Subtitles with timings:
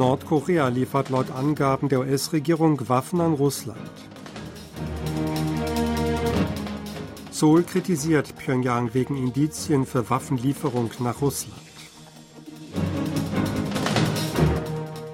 [0.00, 3.78] Nordkorea liefert laut Angaben der US-Regierung Waffen an Russland.
[7.30, 11.60] Seoul kritisiert Pyongyang wegen Indizien für Waffenlieferung nach Russland.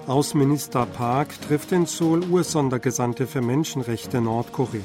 [0.07, 4.82] Außenminister Park trifft in Seoul US-Sondergesandte für Menschenrechte Nordkorea.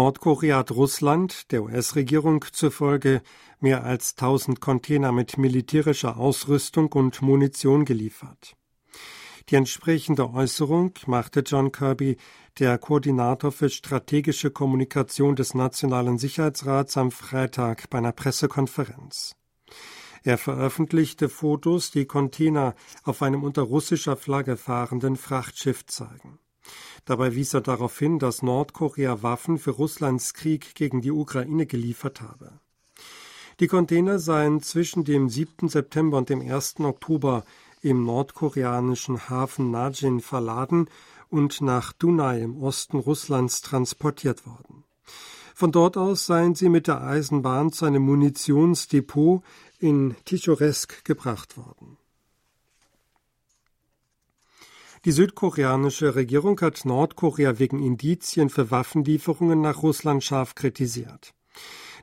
[0.00, 3.20] Nordkorea hat Russland, der US-Regierung zufolge,
[3.58, 8.56] mehr als 1000 Container mit militärischer Ausrüstung und Munition geliefert.
[9.50, 12.16] Die entsprechende Äußerung machte John Kirby,
[12.58, 19.36] der Koordinator für strategische Kommunikation des Nationalen Sicherheitsrats, am Freitag bei einer Pressekonferenz.
[20.24, 22.74] Er veröffentlichte Fotos, die Container
[23.04, 26.38] auf einem unter russischer Flagge fahrenden Frachtschiff zeigen.
[27.04, 32.20] Dabei wies er darauf hin, dass Nordkorea Waffen für Russlands Krieg gegen die Ukraine geliefert
[32.20, 32.52] habe.
[33.60, 35.68] Die Container seien zwischen dem 7.
[35.68, 36.80] September und dem 1.
[36.80, 37.44] Oktober
[37.82, 40.88] im nordkoreanischen Hafen Najin verladen
[41.28, 44.84] und nach Dunai im Osten Russlands transportiert worden.
[45.54, 49.42] Von dort aus seien sie mit der Eisenbahn zu einem Munitionsdepot
[49.78, 51.98] in Tichoresk gebracht worden.
[55.06, 61.32] Die südkoreanische Regierung hat Nordkorea wegen Indizien für Waffenlieferungen nach Russland scharf kritisiert.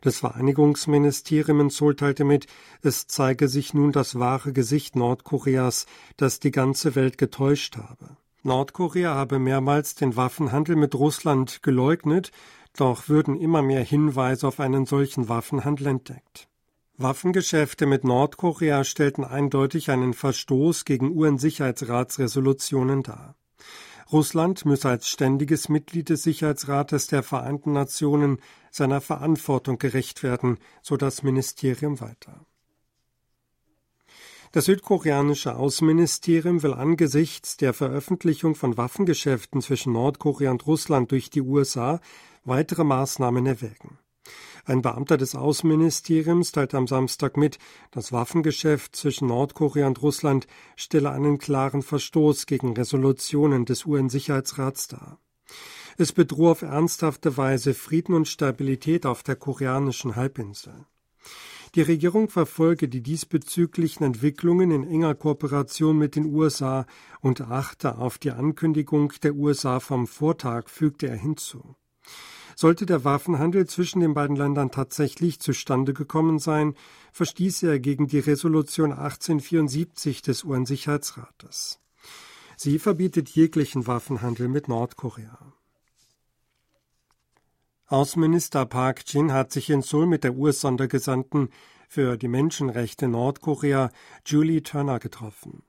[0.02, 2.48] Das Vereinigungsministerium in Seoul teilte mit,
[2.82, 5.86] es zeige sich nun das wahre Gesicht Nordkoreas,
[6.18, 8.18] das die ganze Welt getäuscht habe.
[8.42, 12.32] Nordkorea habe mehrmals den Waffenhandel mit Russland geleugnet,
[12.76, 16.48] doch würden immer mehr Hinweise auf einen solchen Waffenhandel entdeckt.
[17.00, 23.36] Waffengeschäfte mit Nordkorea stellten eindeutig einen Verstoß gegen UN-Sicherheitsratsresolutionen dar.
[24.12, 28.40] Russland müsse als ständiges Mitglied des Sicherheitsrates der Vereinten Nationen
[28.72, 32.48] seiner Verantwortung gerecht werden, so das Ministerium weiter.
[34.52, 41.42] Das südkoreanische Außenministerium will angesichts der Veröffentlichung von Waffengeschäften zwischen Nordkorea und Russland durch die
[41.42, 42.00] USA
[42.44, 44.00] weitere Maßnahmen erwägen.
[44.68, 47.58] Ein Beamter des Außenministeriums teilte am Samstag mit,
[47.92, 50.46] das Waffengeschäft zwischen Nordkorea und Russland
[50.76, 55.22] stelle einen klaren Verstoß gegen Resolutionen des UN-Sicherheitsrats dar.
[55.98, 60.86] Es bedrohe auf ernsthafte Weise Frieden und Stabilität auf der koreanischen Halbinsel.
[61.76, 66.86] Die Regierung verfolge die diesbezüglichen Entwicklungen in enger Kooperation mit den USA
[67.22, 71.78] und achte auf die Ankündigung der USA vom Vortag, fügte er hinzu.
[72.60, 76.74] Sollte der Waffenhandel zwischen den beiden Ländern tatsächlich zustande gekommen sein,
[77.12, 81.80] verstieße er gegen die Resolution 1874 des UN-Sicherheitsrates.
[82.56, 85.54] Sie verbietet jeglichen Waffenhandel mit Nordkorea.
[87.86, 91.50] Außenminister Park Jin hat sich in Seoul mit der US-Sondergesandten
[91.88, 93.92] für die Menschenrechte Nordkorea
[94.26, 95.62] Julie Turner getroffen.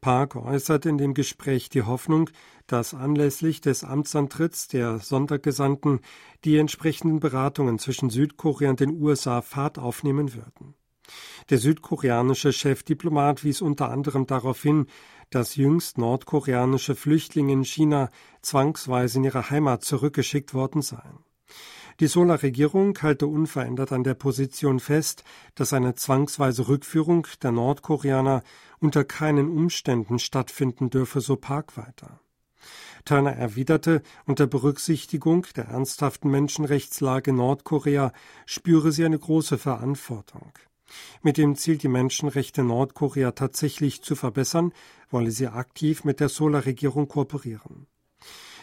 [0.00, 2.30] Park äußerte in dem Gespräch die Hoffnung,
[2.66, 6.00] dass anlässlich des Amtsantritts der Sondergesandten
[6.44, 10.74] die entsprechenden Beratungen zwischen Südkorea und den USA Fahrt aufnehmen würden.
[11.50, 14.86] Der südkoreanische Chefdiplomat wies unter anderem darauf hin,
[15.30, 18.10] dass jüngst nordkoreanische Flüchtlinge in China
[18.42, 21.18] zwangsweise in ihre Heimat zurückgeschickt worden seien.
[22.00, 25.24] Die Sola-Regierung halte unverändert an der Position fest,
[25.54, 28.42] dass eine zwangsweise Rückführung der Nordkoreaner
[28.82, 32.20] unter keinen Umständen stattfinden dürfe, so Park weiter.
[33.04, 38.12] Turner erwiderte, unter Berücksichtigung der ernsthaften Menschenrechtslage Nordkorea
[38.46, 40.52] spüre sie eine große Verantwortung.
[41.22, 44.72] Mit dem Ziel, die Menschenrechte Nordkorea tatsächlich zu verbessern,
[45.10, 47.86] wolle sie aktiv mit der Sola-Regierung kooperieren.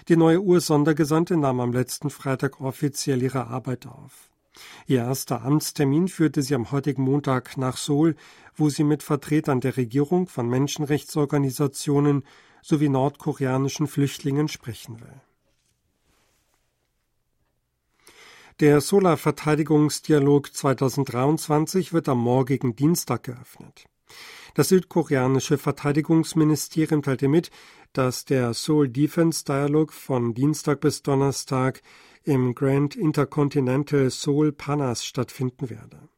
[0.08, 4.29] Die neue US-Sondergesandte nahm am letzten Freitag offiziell ihre Arbeit auf.
[4.88, 8.16] Ihr erster Amtstermin führte sie am heutigen Montag nach Seoul,
[8.56, 12.24] wo sie mit Vertretern der Regierung, von Menschenrechtsorganisationen
[12.62, 15.22] sowie nordkoreanischen Flüchtlingen sprechen will.
[18.60, 23.86] Der Solar-Verteidigungsdialog 2023 wird am morgigen Dienstag geöffnet.
[24.54, 27.52] Das südkoreanische Verteidigungsministerium teilte mit,
[27.94, 31.82] dass der Seoul Defense Dialog von Dienstag bis Donnerstag
[32.24, 36.10] im Grand Intercontinental Seoul Panas stattfinden werde.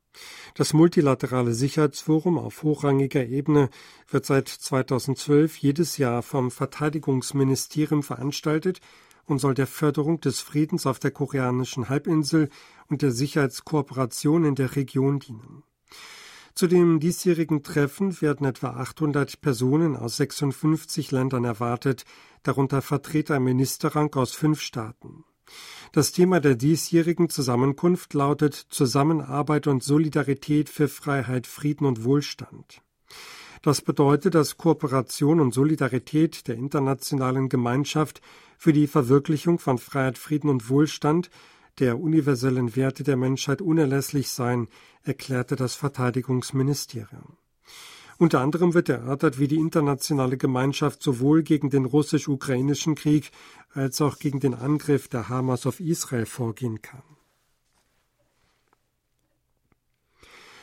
[0.55, 3.69] Das multilaterale Sicherheitsforum auf hochrangiger Ebene
[4.09, 8.81] wird seit 2012 jedes Jahr vom Verteidigungsministerium veranstaltet
[9.25, 12.49] und soll der Förderung des Friedens auf der koreanischen Halbinsel
[12.89, 15.63] und der Sicherheitskooperation in der Region dienen.
[16.53, 22.03] Zu dem diesjährigen Treffen werden etwa 800 Personen aus 56 Ländern erwartet,
[22.43, 25.23] darunter Vertreter im Ministerrang aus fünf Staaten.
[25.91, 32.81] Das Thema der diesjährigen Zusammenkunft lautet Zusammenarbeit und Solidarität für Freiheit, Frieden und Wohlstand.
[33.61, 38.21] Das bedeutet, dass Kooperation und Solidarität der internationalen Gemeinschaft
[38.57, 41.29] für die Verwirklichung von Freiheit, Frieden und Wohlstand
[41.79, 44.67] der universellen Werte der Menschheit unerlässlich seien,
[45.03, 47.37] erklärte das Verteidigungsministerium.
[48.21, 53.31] Unter anderem wird erörtert, wie die internationale Gemeinschaft sowohl gegen den russisch-ukrainischen Krieg
[53.73, 57.01] als auch gegen den Angriff der Hamas auf Israel vorgehen kann.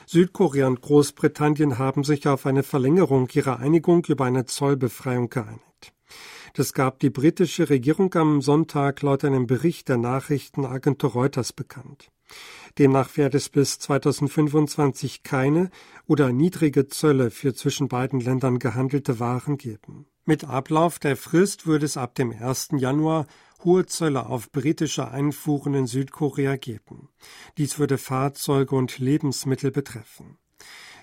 [0.07, 5.93] Südkorea und Großbritannien haben sich auf eine Verlängerung ihrer Einigung über eine Zollbefreiung geeinigt.
[6.55, 12.13] Das gab die britische Regierung am Sonntag laut einem Bericht der Nachrichtenagentur Reuters bekannt.
[12.79, 15.71] Demnach werde es bis 2025 keine
[16.07, 20.07] oder niedrige Zölle für zwischen beiden Ländern gehandelte Waren geben.
[20.25, 22.69] Mit Ablauf der Frist würde es ab dem 1.
[22.77, 23.27] Januar
[23.65, 27.09] hohe Zölle auf britische Einfuhren in Südkorea geben.
[27.57, 30.39] Dies würde Fahrzeuge und Lebensmittel betreffen.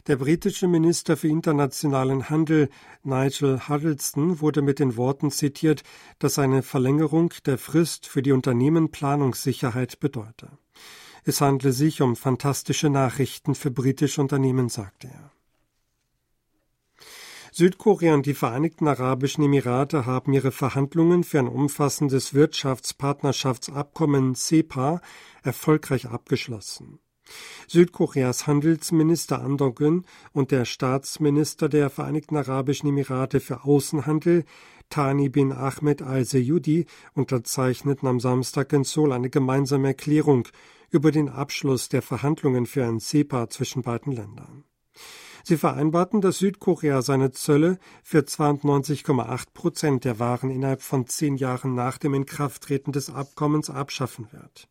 [0.07, 2.69] Der britische Minister für internationalen Handel
[3.01, 5.81] Nigel Huddleston wurde mit den Worten zitiert,
[6.19, 10.50] dass eine Verlängerung der Frist für die Unternehmen Planungssicherheit bedeute.
[11.27, 15.31] Es handle sich um fantastische Nachrichten für britische Unternehmen, sagte er.
[17.51, 25.01] Südkorea und die Vereinigten Arabischen Emirate haben ihre Verhandlungen für ein umfassendes Wirtschaftspartnerschaftsabkommen CEPA
[25.42, 27.00] erfolgreich abgeschlossen.
[27.68, 34.45] Südkoreas Handelsminister Andong und der Staatsminister der Vereinigten Arabischen Emirate für Außenhandel
[34.90, 40.48] Tani bin Ahmed al-Seyudi unterzeichneten am Samstag in Seoul eine gemeinsame Erklärung
[40.90, 44.64] über den Abschluss der Verhandlungen für ein CEPA zwischen beiden Ländern.
[45.44, 51.76] Sie vereinbarten, dass Südkorea seine Zölle für 92,8 Prozent der Waren innerhalb von zehn Jahren
[51.76, 54.68] nach dem Inkrafttreten des Abkommens abschaffen wird.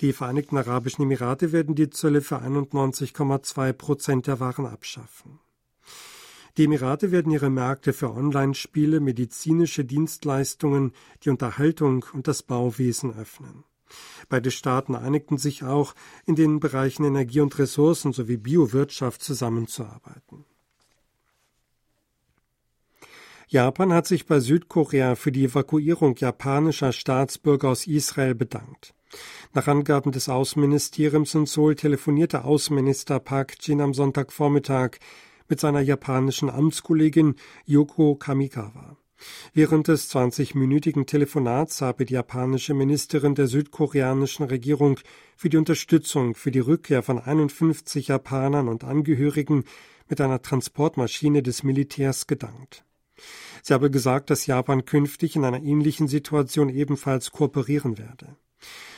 [0.00, 5.40] Die Vereinigten Arabischen Emirate werden die Zölle für 91,2 Prozent der Waren abschaffen.
[6.56, 13.64] Die Emirate werden ihre Märkte für Online-Spiele, medizinische Dienstleistungen, die Unterhaltung und das Bauwesen öffnen.
[14.28, 15.94] Beide Staaten einigten sich auch,
[16.26, 20.44] in den Bereichen Energie und Ressourcen sowie Biowirtschaft zusammenzuarbeiten.
[23.48, 28.94] Japan hat sich bei Südkorea für die Evakuierung japanischer Staatsbürger aus Israel bedankt.
[29.52, 34.98] Nach Angaben des Außenministeriums in Seoul telefonierte Außenminister Park Jin am Sonntagvormittag
[35.52, 37.34] mit seiner japanischen Amtskollegin
[37.66, 38.96] Yoko Kamikawa.
[39.52, 44.98] Während des 20-minütigen Telefonats habe die japanische Ministerin der südkoreanischen Regierung
[45.36, 49.64] für die Unterstützung für die Rückkehr von 51 Japanern und Angehörigen
[50.08, 52.86] mit einer Transportmaschine des Militärs gedankt.
[53.62, 58.36] Sie habe gesagt, dass Japan künftig in einer ähnlichen Situation ebenfalls kooperieren werde.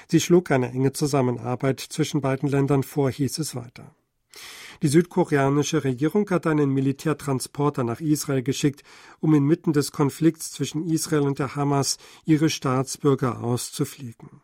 [0.06, 3.92] Sie schlug eine enge Zusammenarbeit zwischen beiden Ländern vor, hieß es weiter.
[4.84, 8.82] Die südkoreanische Regierung hat einen Militärtransporter nach Israel geschickt,
[9.18, 11.96] um inmitten des Konflikts zwischen Israel und der Hamas
[12.26, 14.42] ihre Staatsbürger auszufliegen.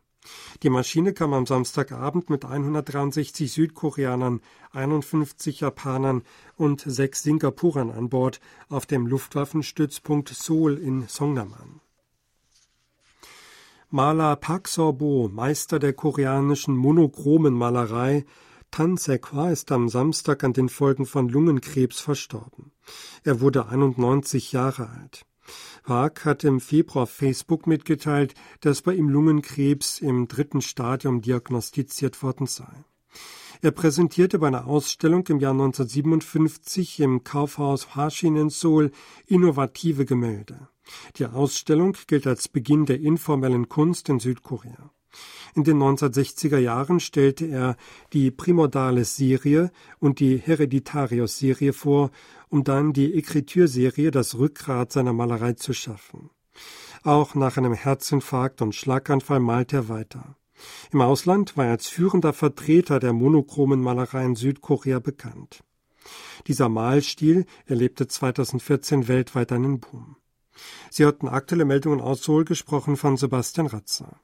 [0.62, 4.40] Die Maschine kam am Samstagabend mit 163 Südkoreanern,
[4.72, 6.22] 51 Japanern
[6.56, 8.40] und sechs Singapurern an Bord
[8.70, 11.82] auf dem Luftwaffenstützpunkt Seoul in Songnam an.
[13.90, 18.24] Maler Park Sorbo, Meister der koreanischen monochromen Malerei,
[18.70, 22.70] Tan Sekwa ist am Samstag an den Folgen von Lungenkrebs verstorben.
[23.24, 25.26] Er wurde 91 Jahre alt.
[25.82, 32.46] Park hat im Februar Facebook mitgeteilt, dass bei ihm Lungenkrebs im dritten Stadium diagnostiziert worden
[32.46, 32.84] sei.
[33.60, 38.92] Er präsentierte bei einer Ausstellung im Jahr 1957 im Kaufhaus Hashin in Seoul
[39.26, 40.68] innovative Gemälde.
[41.16, 44.90] Die Ausstellung gilt als Beginn der informellen Kunst in Südkorea.
[45.54, 47.76] In den 1960er Jahren stellte er
[48.12, 52.10] die Primordiales-Serie und die Hereditarius-Serie vor,
[52.48, 56.30] um dann die Écriture-Serie, das Rückgrat seiner Malerei zu schaffen.
[57.02, 60.36] Auch nach einem Herzinfarkt und Schlaganfall malte er weiter.
[60.92, 65.64] Im Ausland war er als führender Vertreter der monochromen Malerei in Südkorea bekannt.
[66.46, 70.16] Dieser Malstil erlebte 2014 weltweit einen Boom.
[70.90, 74.20] Sie hörten aktuelle Meldungen aus Seoul gesprochen von Sebastian Ratzer.